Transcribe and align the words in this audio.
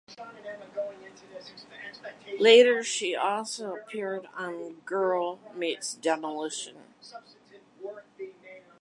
Later, 2.39 2.81
she 2.83 3.15
also 3.15 3.75
appeared 3.75 4.27
on 4.35 4.81
"Girl 4.83 5.39
Meets 5.53 5.93
Demolition". 5.93 6.95